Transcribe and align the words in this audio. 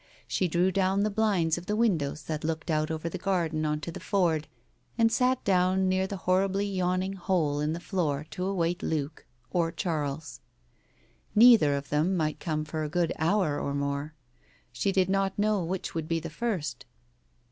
She 0.27 0.47
drew 0.47 0.71
down 0.71 1.03
the 1.03 1.11
blinds 1.11 1.59
of 1.59 1.67
the 1.67 1.75
windows 1.75 2.23
that 2.23 2.43
looked 2.43 2.71
out 2.71 2.89
over 2.89 3.07
the 3.07 3.19
garden 3.19 3.67
on 3.67 3.79
to 3.81 3.91
the 3.91 3.99
ford, 3.99 4.47
and 4.97 5.11
sat 5.11 5.43
down 5.43 5.87
near 5.87 6.07
the 6.07 6.17
horribly 6.25 6.65
yawning 6.65 7.13
hole 7.13 7.59
in 7.59 7.73
the 7.73 7.79
flooring 7.79 8.25
to 8.31 8.47
await 8.47 8.81
Luke— 8.81 9.27
or 9.51 9.71
Charles. 9.71 10.39
Neither 11.35 11.75
of 11.75 11.89
them 11.89 12.17
might 12.17 12.39
come 12.39 12.65
for 12.65 12.83
a 12.83 12.89
good 12.89 13.13
hour 13.19 13.59
or 13.59 13.75
more. 13.75 14.15
She 14.71 14.91
did 14.91 15.07
not 15.07 15.37
know 15.37 15.63
which 15.63 15.93
would 15.93 16.07
be 16.07 16.19
the 16.19 16.31
first. 16.31 16.87